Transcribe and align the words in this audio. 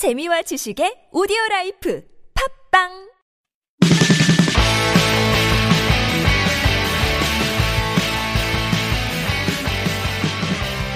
재미와 0.00 0.40
지식의 0.40 1.12
오디오 1.12 1.36
라이프 1.50 2.02
팝빵 2.70 2.88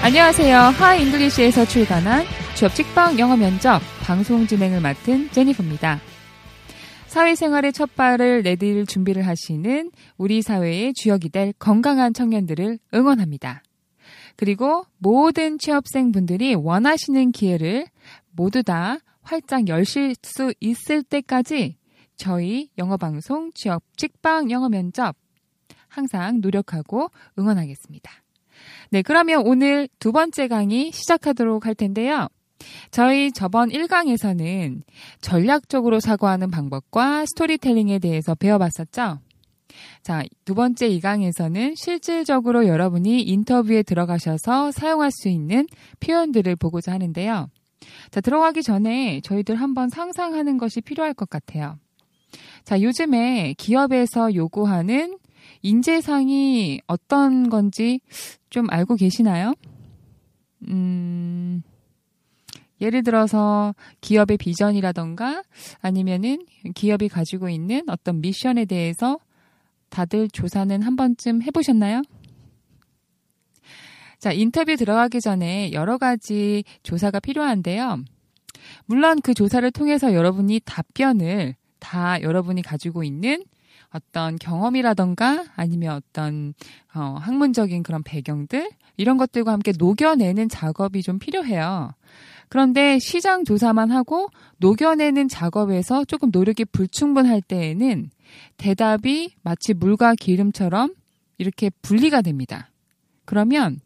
안녕하세요. 0.01 0.57
하이 0.57 1.03
잉글리시에서 1.03 1.65
출간한 1.65 2.23
취업 2.55 2.73
직빵 2.73 3.19
영어 3.19 3.37
면접 3.37 3.79
방송 4.01 4.47
진행을 4.47 4.81
맡은 4.81 5.29
제니퍼입니다. 5.29 5.99
사회생활의 7.05 7.73
첫 7.73 7.95
발을 7.95 8.41
내딜 8.41 8.87
준비를 8.87 9.27
하시는 9.27 9.91
우리 10.17 10.41
사회의 10.41 10.95
주역이 10.95 11.29
될 11.29 11.53
건강한 11.59 12.11
청년들을 12.11 12.79
응원합니다. 12.95 13.61
그리고 14.35 14.83
모든 14.97 15.57
취업생 15.59 16.11
분들이 16.11 16.55
원하시는 16.55 17.31
기회를 17.31 17.85
모두 18.35 18.63
다 18.63 18.97
활짝 19.21 19.67
열실 19.67 20.15
수 20.21 20.53
있을 20.59 21.03
때까지 21.03 21.77
저희 22.15 22.69
영어방송 22.77 23.51
취업 23.53 23.83
직방 23.97 24.51
영어 24.51 24.69
면접 24.69 25.15
항상 25.87 26.41
노력하고 26.41 27.09
응원하겠습니다. 27.37 28.11
네, 28.91 29.01
그러면 29.01 29.45
오늘 29.45 29.87
두 29.99 30.11
번째 30.11 30.47
강의 30.47 30.91
시작하도록 30.91 31.65
할 31.65 31.75
텐데요. 31.75 32.27
저희 32.91 33.31
저번 33.31 33.69
1강에서는 33.69 34.81
전략적으로 35.21 35.99
사고하는 35.99 36.51
방법과 36.51 37.25
스토리텔링에 37.25 37.99
대해서 37.99 38.35
배워봤었죠. 38.35 39.19
자, 40.03 40.23
두 40.45 40.55
번째 40.55 40.89
2강에서는 40.89 41.75
실질적으로 41.75 42.67
여러분이 42.67 43.21
인터뷰에 43.23 43.83
들어가셔서 43.83 44.71
사용할 44.71 45.11
수 45.11 45.27
있는 45.27 45.67
표현들을 45.99 46.55
보고자 46.55 46.93
하는데요. 46.93 47.49
자, 48.11 48.21
들어가기 48.21 48.63
전에 48.63 49.21
저희들 49.21 49.55
한번 49.55 49.89
상상하는 49.89 50.57
것이 50.57 50.81
필요할 50.81 51.13
것 51.13 51.29
같아요. 51.29 51.77
자, 52.63 52.81
요즘에 52.81 53.53
기업에서 53.57 54.33
요구하는 54.35 55.17
인재상이 55.61 56.81
어떤 56.87 57.49
건지 57.49 57.99
좀 58.49 58.67
알고 58.69 58.95
계시나요? 58.95 59.53
음, 60.67 61.61
예를 62.81 63.03
들어서 63.03 63.73
기업의 64.01 64.37
비전이라던가 64.37 65.43
아니면은 65.81 66.45
기업이 66.73 67.07
가지고 67.07 67.49
있는 67.49 67.83
어떤 67.87 68.21
미션에 68.21 68.65
대해서 68.65 69.17
다들 69.89 70.29
조사는 70.29 70.81
한 70.81 70.95
번쯤 70.95 71.41
해보셨나요? 71.43 72.01
자, 74.19 74.31
인터뷰 74.31 74.75
들어가기 74.75 75.21
전에 75.21 75.71
여러 75.73 75.97
가지 75.97 76.63
조사가 76.83 77.19
필요한데요. 77.19 78.03
물론 78.85 79.21
그 79.21 79.33
조사를 79.33 79.69
통해서 79.71 80.13
여러분이 80.13 80.61
답변을 80.65 81.55
다 81.79 82.21
여러분이 82.21 82.61
가지고 82.61 83.03
있는 83.03 83.43
어떤 83.91 84.37
경험이라던가 84.37 85.45
아니면 85.55 85.95
어떤 85.95 86.53
어, 86.93 87.17
학문적인 87.19 87.83
그런 87.83 88.03
배경들 88.03 88.69
이런 88.97 89.17
것들과 89.17 89.51
함께 89.51 89.71
녹여내는 89.77 90.49
작업이 90.49 91.01
좀 91.01 91.19
필요해요. 91.19 91.91
그런데 92.49 92.99
시장 92.99 93.43
조사만 93.43 93.91
하고 93.91 94.27
녹여내는 94.57 95.27
작업에서 95.27 96.05
조금 96.05 96.29
노력이 96.31 96.65
불충분할 96.65 97.41
때에는 97.41 98.09
대답이 98.57 99.35
마치 99.41 99.73
물과 99.73 100.15
기름처럼 100.15 100.93
이렇게 101.37 101.69
분리가 101.81 102.21
됩니다. 102.21 102.69
그러면 103.25 103.79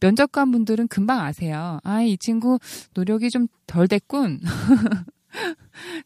면접관 0.00 0.50
분들은 0.50 0.88
금방 0.88 1.20
아세요. 1.20 1.78
아, 1.84 2.02
이 2.02 2.16
친구 2.18 2.58
노력이 2.94 3.30
좀 3.30 3.46
덜 3.70 3.86
됐군. 3.86 4.40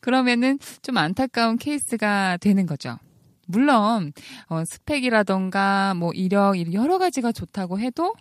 그러면은 0.03 0.59
좀 0.83 0.99
안타까운 0.99 1.57
케이스가 1.57 2.37
되는 2.37 2.67
거죠. 2.67 2.99
물론 3.47 4.13
어, 4.49 4.63
스펙이라던가 4.67 5.95
뭐 5.95 6.13
이력 6.13 6.73
여러 6.75 6.99
가지가 6.99 7.33
좋다고 7.33 7.81
해도 7.81 8.13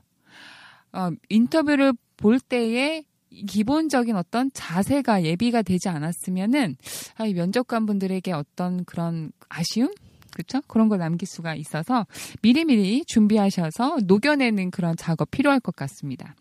어, 0.94 1.10
인터뷰를 1.28 1.94
볼 2.16 2.40
때에 2.40 3.04
기본적인 3.48 4.16
어떤 4.16 4.50
자세가 4.54 5.24
예비가 5.24 5.62
되지 5.62 5.90
않았으면은 5.90 6.78
아, 7.18 7.26
이 7.26 7.34
면접관 7.34 7.86
분들에게 7.86 8.32
어떤 8.32 8.86
그런 8.86 9.34
아쉬움 9.50 9.90
그렇죠? 10.34 10.62
그런 10.68 10.90
걸 10.90 11.00
남길 11.00 11.28
수가 11.28 11.56
있어서 11.56 12.06
미리미리 12.42 13.06
준비하셔서 13.06 14.00
녹여내는 14.06 14.72
그런 14.72 14.96
작업 14.98 15.32
필요할 15.32 15.60
것 15.60 15.76
같습니다. 15.76 16.36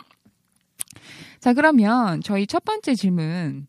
자, 1.41 1.53
그러면 1.53 2.20
저희 2.22 2.47
첫 2.47 2.64
번째 2.64 2.94
질문. 2.94 3.66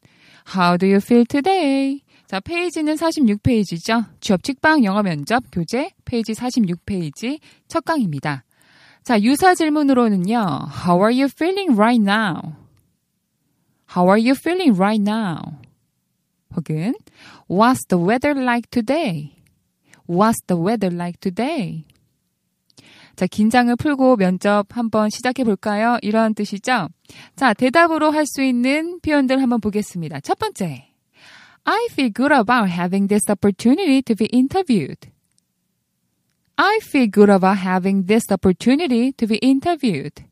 How 0.55 0.77
do 0.77 0.87
you 0.87 0.97
feel 0.97 1.25
today? 1.25 2.01
자, 2.27 2.39
페이지는 2.39 2.95
46페이지죠. 2.95 4.05
취업 4.19 4.43
직빵 4.43 4.83
영어 4.83 5.03
면접 5.03 5.43
교재 5.51 5.91
페이지 6.05 6.33
46페이지 6.33 7.39
첫 7.67 7.85
강입니다. 7.85 8.43
자, 9.03 9.19
유사 9.21 9.53
질문으로는요. 9.53 10.35
How 10.35 11.01
are 11.01 11.13
you 11.13 11.25
feeling 11.25 11.77
right 11.77 12.01
now? 12.01 12.55
How 13.95 14.09
are 14.09 14.19
you 14.19 14.31
feeling 14.31 14.79
right 14.79 15.01
now? 15.01 15.59
혹은 16.55 16.93
What's 17.47 17.85
the 17.87 18.03
weather 18.03 18.33
like 18.39 18.69
today? 18.71 19.32
What's 20.13 20.41
the 20.47 20.61
weather 20.61 20.93
like 20.93 21.19
today? 21.19 21.85
자, 23.15 23.27
긴장을 23.27 23.75
풀고 23.75 24.17
면접 24.17 24.65
한번 24.75 25.09
시작해 25.09 25.43
볼까요? 25.43 25.97
이런 26.01 26.33
뜻이죠? 26.33 26.89
자, 27.35 27.53
대답으로 27.53 28.11
할 28.11 28.25
수 28.25 28.41
있는 28.41 28.99
표현들 29.01 29.41
한번 29.41 29.59
보겠습니다. 29.61 30.19
첫 30.21 30.37
번째. 30.39 30.89
I 31.65 31.87
feel 31.91 32.11
good 32.13 32.33
about 32.33 32.69
having 32.69 33.07
this 33.07 33.23
opportunity 33.29 34.01
to 34.01 34.15
be 34.15 34.27
interviewed. 34.33 35.09
I 36.57 36.79
feel 36.81 37.09
good 37.09 37.31
about 37.31 37.59
having 37.59 38.05
this 38.05 38.25
opportunity 38.31 39.11
to 39.13 39.27
be 39.27 39.39
interviewed. 39.41 40.25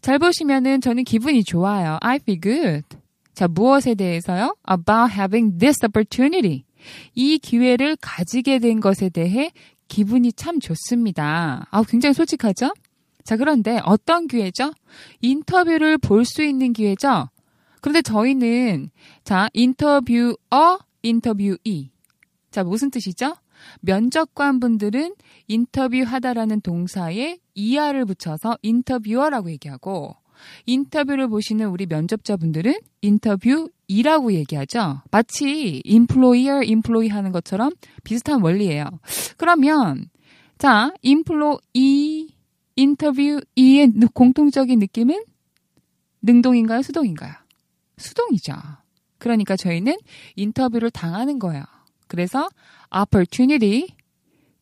잘 0.00 0.18
보시면은 0.18 0.80
저는 0.80 1.04
기분이 1.04 1.44
좋아요. 1.44 1.98
I 2.00 2.16
feel 2.16 2.40
good. 2.40 2.84
자, 3.34 3.48
무엇에 3.48 3.94
대해서요? 3.94 4.54
About 4.68 5.12
having 5.12 5.58
this 5.58 5.78
opportunity. 5.84 6.64
이 7.14 7.38
기회를 7.38 7.96
가지게 8.00 8.58
된 8.58 8.80
것에 8.80 9.08
대해 9.08 9.50
기분이 9.88 10.32
참 10.32 10.60
좋습니다. 10.60 11.66
아, 11.70 11.82
굉장히 11.84 12.14
솔직하죠? 12.14 12.72
자, 13.24 13.36
그런데 13.36 13.80
어떤 13.84 14.26
기회죠? 14.26 14.72
인터뷰를 15.20 15.98
볼 15.98 16.24
수 16.24 16.42
있는 16.42 16.72
기회죠? 16.72 17.28
그런데 17.80 18.02
저희는, 18.02 18.90
자, 19.24 19.48
인터뷰어, 19.52 20.78
인터뷰이. 21.02 21.90
자, 22.50 22.64
무슨 22.64 22.90
뜻이죠? 22.90 23.34
면접관 23.80 24.60
분들은 24.60 25.14
인터뷰하다라는 25.48 26.60
동사에 26.62 27.38
이하를 27.54 28.04
붙여서 28.04 28.58
인터뷰어라고 28.62 29.50
얘기하고, 29.50 30.16
인터뷰를 30.66 31.28
보시는 31.28 31.68
우리 31.68 31.86
면접자분들은 31.86 32.74
인터뷰 33.02 33.70
이라고 33.86 34.32
얘기하죠. 34.32 35.02
마치 35.10 35.82
employer, 35.86 36.64
employee 36.64 37.10
하는 37.10 37.32
것처럼 37.32 37.72
비슷한 38.02 38.40
원리예요. 38.42 38.84
그러면 39.36 40.08
자, 40.58 40.92
employee, 41.04 42.28
인터뷰 42.76 43.40
이의 43.54 43.92
공통적인 44.14 44.78
느낌은 44.78 45.24
능동인가요? 46.22 46.82
수동인가요? 46.82 47.34
수동이죠. 47.98 48.54
그러니까 49.18 49.56
저희는 49.56 49.96
인터뷰를 50.36 50.90
당하는 50.90 51.38
거예요. 51.38 51.64
그래서 52.08 52.48
opportunity 52.94 53.88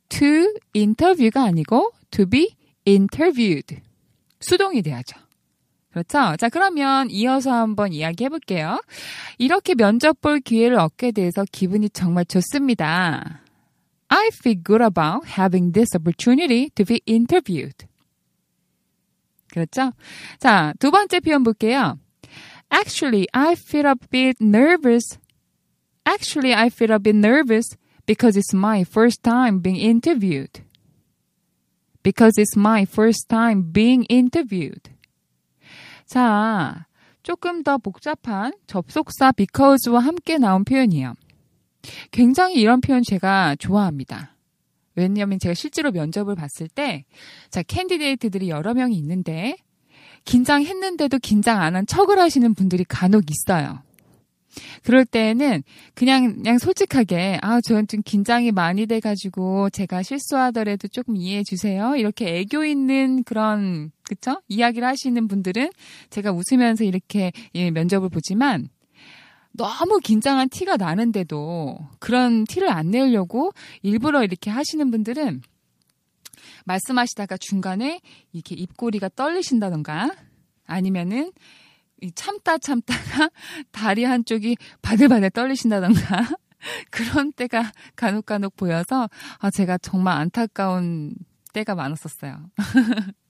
to 0.09 0.53
interview가 0.75 1.43
아니고 1.43 1.93
to 2.11 2.27
be 2.27 2.55
interviewed. 2.87 3.81
수동이 4.41 4.83
돼야죠. 4.83 5.22
그렇죠? 5.93 6.37
자, 6.37 6.49
그러면 6.49 7.11
이어서 7.11 7.53
한번 7.53 7.93
이야기해 7.93 8.31
볼게요. 8.31 8.81
이렇게 9.39 9.75
면접 9.75 10.21
볼 10.21 10.41
기회를 10.41 10.79
얻게 10.79 11.13
돼서 11.13 11.45
기분이 11.53 11.91
정말 11.91 12.25
좋습니다. 12.25 13.43
I 14.09 14.29
feel 14.33 14.63
good 14.63 14.83
about 14.83 15.27
having 15.39 15.73
this 15.73 15.95
opportunity 15.95 16.71
to 16.71 16.85
be 16.85 17.01
interviewed. 17.07 17.87
그렇죠? 19.51 19.93
자, 20.39 20.73
두 20.79 20.91
번째 20.91 21.21
표현 21.21 21.43
볼게요. 21.43 21.99
Actually, 22.71 23.27
I 23.35 23.53
feel 23.53 23.87
a 23.87 23.95
bit 24.11 24.37
nervous. 24.41 25.19
Actually, 26.07 26.55
I 26.55 26.69
feel 26.69 26.93
a 26.93 26.99
bit 26.99 27.17
nervous 27.17 27.77
because 28.07 28.39
it's 28.39 28.55
my 28.55 28.83
first 28.83 29.23
time 29.23 29.61
being 29.61 29.77
interviewed. 29.77 30.65
Because 32.03 32.39
it's 32.39 32.57
my 32.57 32.87
first 32.87 33.29
time 33.29 33.73
being 33.73 34.05
interviewed. 34.09 34.89
자, 36.13 36.85
조금 37.23 37.63
더 37.63 37.79
복잡한 37.79 38.53
접속사 38.67 39.33
because와 39.33 39.99
함께 40.01 40.37
나온 40.37 40.63
표현이에요. 40.63 41.15
굉장히 42.11 42.57
이런 42.57 42.83
표현 42.83 43.03
제가 43.03 43.57
좋아합니다. 43.57 44.37
왜냐하면 44.95 45.39
제가 45.39 45.55
실제로 45.55 45.91
면접을 45.91 46.35
봤을 46.35 46.69
때, 46.69 47.07
자, 47.49 47.63
candidate들이 47.63 48.51
여러 48.51 48.75
명이 48.75 48.95
있는데, 48.99 49.57
긴장했는데도 50.27 51.19
긴장 51.21 51.63
안 51.63 51.77
한 51.77 51.87
척을 51.87 52.19
하시는 52.19 52.53
분들이 52.53 52.85
간혹 52.85 53.25
있어요. 53.31 53.83
그럴 54.83 55.05
때는 55.05 55.63
그냥 55.95 56.37
그냥 56.37 56.59
솔직하게 56.59 57.39
아 57.43 57.61
저는 57.61 57.87
좀 57.89 58.03
긴장이 58.03 58.53
많이 58.53 58.87
돼가지고 58.87 59.71
제가 59.71 60.03
실수하더라도 60.03 60.89
조금 60.89 61.17
이해해 61.17 61.43
주세요. 61.45 61.97
이렇게 61.97 62.39
애교 62.39 62.65
있는 62.65 63.25
그런 63.25 63.91
그쵸 64.05 64.41
이야기를 64.49 64.87
하시는 64.87 65.29
분들은 65.29 65.71
제가 66.11 66.33
웃으면서 66.33 66.85
이렇게 66.85 67.33
예, 67.55 67.71
면접을 67.71 68.09
보지만 68.09 68.69
너무 69.53 69.99
긴장한 70.03 70.49
티가 70.49 70.77
나는데도 70.77 71.79
그런 71.99 72.45
티를 72.45 72.71
안 72.71 72.91
내려고 72.91 73.53
일부러 73.83 74.25
이렇게 74.25 74.51
하시는 74.51 74.91
분들은 74.91 75.43
말씀하시다가 76.65 77.37
중간에 77.39 78.01
이렇게 78.33 78.55
입꼬리가 78.55 79.11
떨리신다던가 79.11 80.15
아니면은 80.67 81.33
참다 82.15 82.59
참다가 82.59 83.31
다리 83.71 84.05
한쪽이 84.05 84.57
바들바들 84.83 85.31
떨리신다던가 85.31 86.29
그런 86.91 87.33
때가 87.33 87.73
간혹간혹 87.97 88.57
보여서 88.57 89.09
아 89.39 89.51
제가 89.51 89.79
정말 89.79 90.17
안타까운 90.19 91.15
때가 91.53 91.75
많았었어요. 91.75 92.51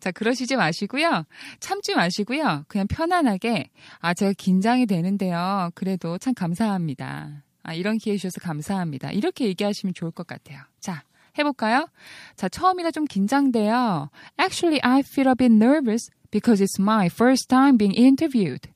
자, 0.00 0.10
그러시지 0.12 0.56
마시고요. 0.56 1.24
참지 1.58 1.94
마시고요. 1.94 2.64
그냥 2.68 2.86
편안하게 2.86 3.70
아 3.98 4.14
제가 4.14 4.32
긴장이 4.36 4.86
되는데요. 4.86 5.70
그래도 5.74 6.18
참 6.18 6.34
감사합니다. 6.34 7.42
아 7.62 7.74
이런 7.74 7.98
기회 7.98 8.16
주셔서 8.16 8.40
감사합니다. 8.40 9.10
이렇게 9.10 9.46
얘기하시면 9.46 9.94
좋을 9.94 10.12
것 10.12 10.26
같아요. 10.26 10.60
자, 10.78 11.02
해볼까요? 11.38 11.88
자, 12.36 12.48
처음이라 12.48 12.90
좀 12.90 13.04
긴장돼요. 13.04 14.10
Actually, 14.38 14.80
I 14.82 15.00
feel 15.00 15.28
a 15.28 15.34
bit 15.34 15.52
nervous 15.52 16.10
because 16.30 16.62
it's 16.62 16.80
my 16.80 17.06
first 17.06 17.48
time 17.48 17.76
being 17.76 17.96
interviewed. 17.98 18.68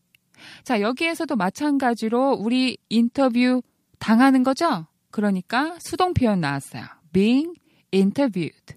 자, 0.64 0.80
여기에서도 0.80 1.34
마찬가지로 1.36 2.32
우리 2.38 2.78
인터뷰 2.88 3.62
당하는 3.98 4.42
거죠? 4.42 4.86
그러니까 5.10 5.76
수동 5.80 6.14
표현 6.14 6.40
나왔어요. 6.40 6.84
being 7.12 7.54
interviewed. 7.92 8.76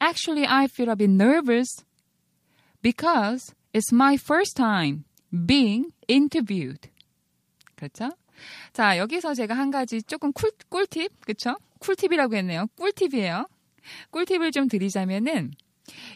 Actually, 0.00 0.46
I 0.46 0.66
feel 0.66 0.90
a 0.90 0.96
bit 0.96 1.10
nervous 1.10 1.84
because 2.82 3.54
it's 3.72 3.92
my 3.92 4.16
first 4.16 4.56
time 4.56 5.04
being 5.46 5.90
interviewed. 6.08 6.90
그렇죠? 7.74 8.10
자, 8.72 8.98
여기서 8.98 9.34
제가 9.34 9.54
한 9.54 9.70
가지 9.70 10.02
조금 10.02 10.32
쿨, 10.32 10.52
꿀팁, 10.68 11.24
그쵸? 11.24 11.56
쿨팁이라고 11.78 12.36
했네요. 12.36 12.66
꿀팁이에요. 12.76 13.48
꿀팁을 14.10 14.52
좀 14.52 14.68
드리자면은, 14.68 15.52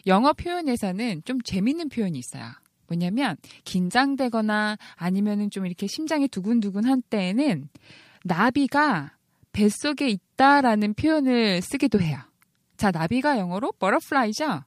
영어 0.05 0.33
표현에서는 0.33 1.23
좀 1.25 1.41
재밌는 1.41 1.89
표현이 1.89 2.17
있어요. 2.19 2.43
뭐냐면, 2.87 3.37
긴장되거나 3.63 4.77
아니면은 4.95 5.49
좀 5.49 5.65
이렇게 5.65 5.87
심장이 5.87 6.27
두근두근 6.27 6.85
한 6.85 7.01
때에는, 7.09 7.69
나비가 8.23 9.17
뱃속에 9.51 10.09
있다라는 10.09 10.93
표현을 10.93 11.61
쓰기도 11.61 11.99
해요. 11.99 12.19
자, 12.77 12.91
나비가 12.91 13.37
영어로 13.37 13.71
butterfly죠? 13.73 14.63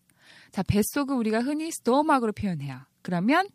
자, 0.52 0.62
뱃속을 0.62 1.14
우리가 1.16 1.40
흔히 1.40 1.66
stomach으로 1.66 2.32
표현해요. 2.32 2.81
그러면, 3.02 3.46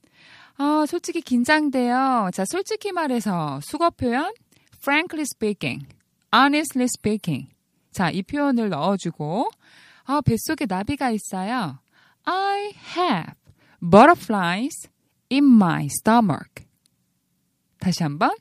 아, 0.57 0.85
솔직히 0.88 1.21
긴장돼요. 1.21 2.29
자, 2.33 2.43
솔직히 2.45 2.91
말해서 2.91 3.59
수거 3.63 3.89
표현 3.89 4.33
frankly 4.81 5.23
speaking, 5.23 5.88
honestly 6.33 6.85
speaking. 6.85 7.49
자, 7.91 8.09
이 8.09 8.23
표현을 8.23 8.69
넣어주고 8.69 9.49
아, 10.05 10.21
뱃속에 10.21 10.65
나비가 10.67 11.11
있어요. 11.11 11.79
I 12.25 12.73
have 12.97 13.35
butterflies 13.81 14.89
in 15.31 15.45
my 15.45 15.85
stomach. 15.85 16.65
다시 17.79 18.03
한번. 18.03 18.31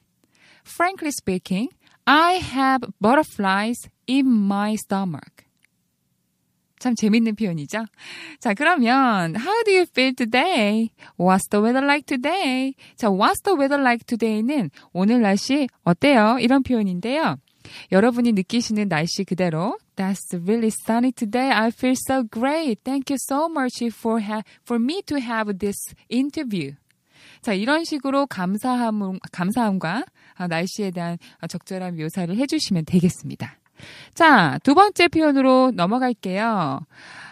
Frankly 0.64 1.10
speaking, 1.10 1.70
I 2.06 2.36
have 2.36 2.86
butterflies 3.00 3.88
in 4.08 4.26
my 4.26 4.74
stomach. 4.74 5.46
참 6.78 6.94
재밌는 6.94 7.36
표현이죠. 7.36 7.84
자, 8.38 8.54
그러면 8.54 9.36
How 9.36 9.62
do 9.64 9.72
you 9.72 9.82
feel 9.82 10.14
today? 10.14 10.90
What's 11.18 11.48
the 11.50 11.62
weather 11.62 11.84
like 11.84 12.06
today? 12.06 12.74
자, 12.96 13.08
What's 13.10 13.42
the 13.42 13.56
weather 13.56 13.80
like 13.80 14.06
today는 14.06 14.70
오늘 14.92 15.20
날씨 15.20 15.68
어때요? 15.84 16.38
이런 16.40 16.62
표현인데요. 16.62 17.36
여러분이 17.92 18.32
느끼시는 18.32 18.88
날씨 18.88 19.24
그대로 19.24 19.78
That's 19.96 20.32
really 20.32 20.70
sunny 20.86 21.12
today. 21.12 21.50
I 21.52 21.68
feel 21.68 21.94
so 22.08 22.24
great. 22.30 22.82
Thank 22.84 23.12
you 23.12 23.18
so 23.20 23.48
much 23.50 23.84
for 23.92 24.22
ha- 24.22 24.42
for 24.64 24.82
me 24.82 25.02
to 25.02 25.18
have 25.18 25.58
this 25.58 25.76
interview. 26.08 26.74
자, 27.42 27.52
이런 27.54 27.84
식으로 27.84 28.26
감사함, 28.26 29.18
감사함과 29.32 30.04
날씨에 30.48 30.90
대한 30.90 31.18
적절한 31.48 31.96
묘사를 31.96 32.34
해주시면 32.34 32.84
되겠습니다. 32.86 33.58
자, 34.14 34.58
두 34.62 34.74
번째 34.74 35.08
표현으로 35.08 35.72
넘어갈게요. 35.74 36.80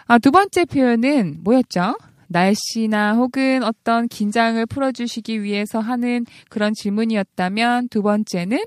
아, 0.05 0.17
두 0.17 0.31
번째 0.31 0.65
표현은 0.65 1.39
뭐였죠? 1.43 1.95
날씨나 2.27 3.15
혹은 3.15 3.63
어떤 3.63 4.07
긴장을 4.07 4.63
풀어주시기 4.67 5.41
위해서 5.43 5.79
하는 5.79 6.25
그런 6.49 6.73
질문이었다면 6.73 7.89
두 7.89 8.01
번째는 8.01 8.59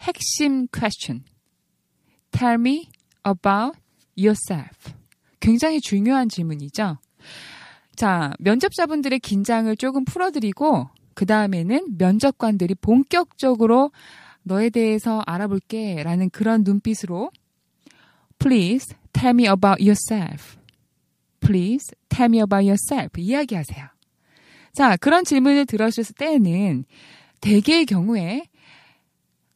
핵심 0.00 0.66
question. 0.68 1.24
Tell 2.30 2.54
me 2.54 2.88
about 3.26 3.78
yourself. 4.16 4.94
굉장히 5.40 5.80
중요한 5.80 6.28
질문이죠. 6.28 6.98
자, 7.96 8.32
면접자분들의 8.38 9.18
긴장을 9.20 9.74
조금 9.76 10.04
풀어드리고, 10.04 10.88
그 11.14 11.26
다음에는 11.26 11.98
면접관들이 11.98 12.76
본격적으로 12.76 13.90
너에 14.42 14.70
대해서 14.70 15.22
알아볼게 15.26 16.02
라는 16.02 16.30
그런 16.30 16.62
눈빛으로 16.64 17.30
Please 18.38 18.94
tell 19.12 19.34
me 19.34 19.44
about 19.44 19.82
yourself. 19.82 20.56
Please 21.40 21.94
tell 22.08 22.30
me 22.30 22.38
about 22.38 22.64
yourself. 22.64 23.20
이야기하세요. 23.20 23.86
자, 24.72 24.96
그런 24.96 25.24
질문을 25.24 25.66
들었을 25.66 26.04
때는 26.16 26.84
대개의 27.40 27.86
경우에 27.86 28.44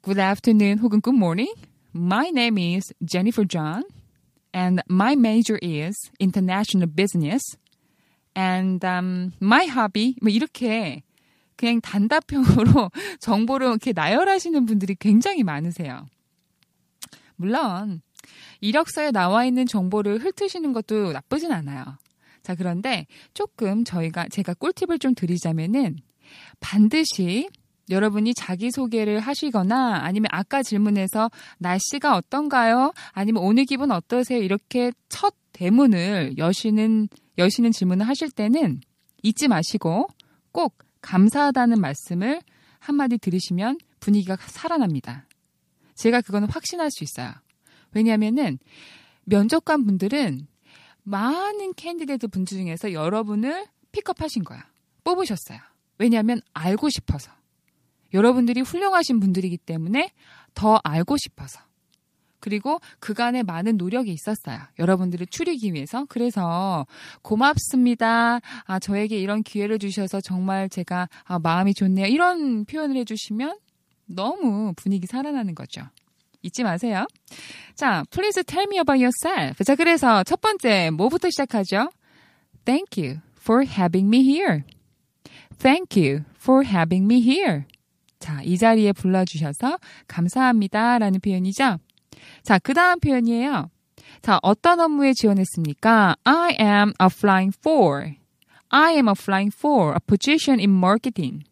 Good 0.04 0.20
afternoon 0.20 0.80
혹은 0.80 1.00
Good 1.00 1.16
morning. 1.16 1.54
My 1.94 2.28
name 2.28 2.58
is 2.58 2.92
Jennifer 3.02 3.48
John 3.48 3.84
and 4.52 4.82
my 4.86 5.14
major 5.16 5.58
is 5.62 5.96
international 6.20 6.90
business 6.94 7.56
and 8.36 8.84
um, 8.84 9.32
my 9.40 9.64
hobby 9.64 10.14
뭐 10.20 10.30
이렇게 10.30 11.02
그냥 11.56 11.80
단답형으로 11.80 12.90
정보를 13.18 13.68
이렇게 13.68 13.92
나열하시는 13.94 14.66
분들이 14.66 14.94
굉장히 14.94 15.42
많으세요. 15.42 16.04
물론 17.36 18.02
이력서에 18.60 19.10
나와 19.10 19.46
있는 19.46 19.64
정보를 19.64 20.18
훑으시는 20.18 20.74
것도 20.74 21.12
나쁘진 21.12 21.50
않아요. 21.50 21.82
자, 22.42 22.54
그런데 22.54 23.06
조금 23.32 23.84
저희가 23.84 24.28
제가 24.28 24.52
꿀팁을 24.52 24.98
좀 24.98 25.14
드리자면은 25.14 25.96
반드시 26.60 27.48
여러분이 27.90 28.34
자기소개를 28.34 29.20
하시거나 29.20 30.00
아니면 30.02 30.28
아까 30.30 30.62
질문에서 30.62 31.30
날씨가 31.58 32.16
어떤가요? 32.16 32.92
아니면 33.12 33.42
오늘 33.42 33.64
기분 33.64 33.90
어떠세요? 33.90 34.42
이렇게 34.42 34.92
첫 35.08 35.34
대문을 35.52 36.38
여시는, 36.38 37.08
여시는 37.38 37.72
질문을 37.72 38.08
하실 38.08 38.30
때는 38.30 38.80
잊지 39.22 39.48
마시고 39.48 40.08
꼭 40.52 40.78
감사하다는 41.00 41.80
말씀을 41.80 42.40
한마디 42.78 43.18
드리시면 43.18 43.78
분위기가 44.00 44.36
살아납니다. 44.36 45.26
제가 45.94 46.20
그거는 46.20 46.48
확신할 46.50 46.90
수 46.90 47.04
있어요. 47.04 47.32
왜냐하면은 47.92 48.58
면접관 49.24 49.84
분들은 49.84 50.46
많은 51.04 51.74
candidate 51.74 52.28
분들 52.28 52.58
중에서 52.58 52.92
여러분을 52.92 53.66
픽업하신 53.92 54.44
거야. 54.44 54.66
뽑으셨어요. 55.04 55.58
왜냐하면 55.98 56.40
알고 56.52 56.88
싶어서. 56.88 57.30
여러분들이 58.14 58.62
훌륭하신 58.62 59.20
분들이기 59.20 59.58
때문에 59.58 60.10
더 60.54 60.80
알고 60.82 61.16
싶어서. 61.18 61.60
그리고 62.44 62.78
그간에 63.00 63.42
많은 63.42 63.78
노력이 63.78 64.12
있었어요. 64.12 64.60
여러분들을 64.78 65.26
추리기 65.28 65.72
위해서. 65.72 66.04
그래서 66.10 66.86
고맙습니다. 67.22 68.40
아, 68.66 68.78
저에게 68.78 69.18
이런 69.18 69.42
기회를 69.42 69.78
주셔서 69.78 70.20
정말 70.20 70.68
제가 70.68 71.08
아, 71.24 71.38
마음이 71.38 71.72
좋네요. 71.72 72.06
이런 72.06 72.66
표현을 72.66 72.96
해주시면 72.96 73.56
너무 74.06 74.74
분위기 74.76 75.06
살아나는 75.06 75.54
거죠. 75.54 75.82
잊지 76.42 76.62
마세요. 76.62 77.06
자, 77.74 78.04
please 78.10 78.42
tell 78.44 78.66
me 78.70 78.76
about 78.76 79.02
yourself. 79.02 79.64
자, 79.64 79.74
그래서 79.74 80.22
첫 80.24 80.42
번째 80.42 80.90
뭐부터 80.90 81.30
시작하죠? 81.30 81.90
Thank 82.66 83.02
you 83.02 83.20
for 83.40 83.64
having 83.66 84.14
me 84.14 84.20
here. 84.22 84.64
Thank 85.58 85.98
you 85.98 86.24
for 86.36 86.62
having 86.62 87.06
me 87.06 87.22
here. 87.22 87.64
자, 88.24 88.40
이 88.42 88.56
자리에 88.56 88.92
불러주셔서 88.92 89.78
감사합니다. 90.08 90.98
라는 90.98 91.20
표현이죠. 91.20 91.76
자, 92.42 92.58
그 92.58 92.72
다음 92.72 92.98
표현이에요. 92.98 93.68
자, 94.22 94.38
어떤 94.42 94.80
업무에 94.80 95.12
지원했습니까? 95.12 96.16
I 96.24 96.56
am 96.58 96.94
applying 96.98 97.54
for. 97.54 98.14
I 98.70 98.94
am 98.94 99.08
applying 99.08 99.54
for 99.54 99.90
a 99.90 99.98
position 100.06 100.58
in 100.58 100.70
marketing. 100.70 101.44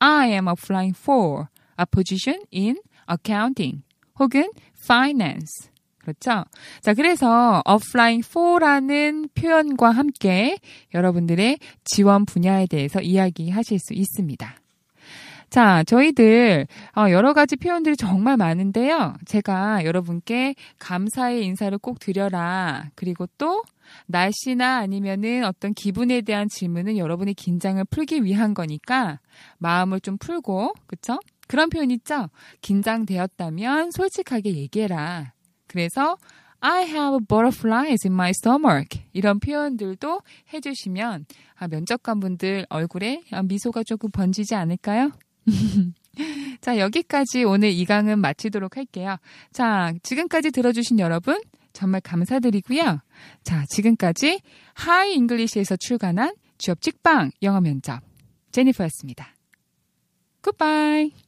I 0.00 0.32
am 0.32 0.48
applying 0.48 0.98
for 0.98 1.46
a 1.78 1.86
position 1.88 2.42
in 2.52 2.78
accounting 3.08 3.84
혹은 4.18 4.50
finance. 4.82 5.70
그렇죠? 5.98 6.42
자, 6.80 6.94
그래서 6.94 7.62
applying 7.64 8.26
for라는 8.28 9.28
표현과 9.34 9.92
함께 9.92 10.58
여러분들의 10.94 11.60
지원 11.84 12.24
분야에 12.24 12.66
대해서 12.66 13.00
이야기하실 13.00 13.78
수 13.78 13.94
있습니다. 13.94 14.61
자, 15.52 15.84
저희들 15.84 16.66
어, 16.96 17.10
여러 17.10 17.34
가지 17.34 17.56
표현들이 17.56 17.98
정말 17.98 18.38
많은데요. 18.38 19.12
제가 19.26 19.84
여러분께 19.84 20.54
감사의 20.78 21.44
인사를 21.44 21.76
꼭 21.76 21.98
드려라. 21.98 22.88
그리고 22.94 23.26
또 23.36 23.62
날씨나 24.06 24.78
아니면은 24.78 25.44
어떤 25.44 25.74
기분에 25.74 26.22
대한 26.22 26.48
질문은 26.48 26.96
여러분의 26.96 27.34
긴장을 27.34 27.84
풀기 27.90 28.24
위한 28.24 28.54
거니까 28.54 29.20
마음을 29.58 30.00
좀 30.00 30.16
풀고, 30.16 30.72
그쵸? 30.86 31.18
그런 31.48 31.68
표현 31.68 31.90
있죠? 31.90 32.30
긴장되었다면 32.62 33.90
솔직하게 33.90 34.56
얘기해라. 34.56 35.34
그래서 35.66 36.16
I 36.60 36.84
have 36.86 37.26
butterflies 37.28 38.06
in 38.06 38.14
my 38.14 38.30
stomach. 38.30 39.02
이런 39.12 39.38
표현들도 39.38 40.22
해주시면 40.54 41.26
아, 41.56 41.68
면접관 41.68 42.20
분들 42.20 42.64
얼굴에 42.70 43.20
미소가 43.44 43.82
조금 43.82 44.10
번지지 44.10 44.54
않을까요? 44.54 45.12
자, 46.60 46.78
여기까지 46.78 47.44
오늘 47.44 47.70
이 47.70 47.84
강은 47.84 48.20
마치도록 48.20 48.76
할게요. 48.76 49.16
자, 49.52 49.92
지금까지 50.02 50.50
들어주신 50.50 50.98
여러분, 50.98 51.40
정말 51.72 52.00
감사드리고요. 52.00 53.00
자, 53.42 53.64
지금까지 53.68 54.40
하이 54.74 55.14
잉글리시에서 55.14 55.76
출간한 55.76 56.34
취업 56.58 56.80
직방 56.80 57.30
영어 57.42 57.60
면접 57.60 58.00
제니퍼였습니다. 58.52 59.34
Goodbye. 60.42 61.21